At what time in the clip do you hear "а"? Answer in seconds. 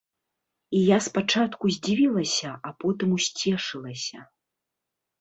2.71-2.75